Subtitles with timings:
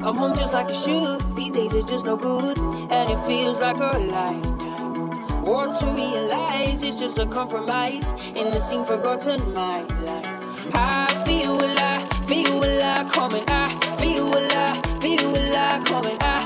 [0.00, 1.36] come home just like you should.
[1.36, 5.44] These days it's just no good, and it feels like a lifetime.
[5.44, 10.26] Want to realize it's just a compromise in the scene forgotten my life.
[10.74, 13.44] I feel alive, feel alive coming.
[13.48, 16.16] I feel alive, feel alive coming.
[16.20, 16.39] I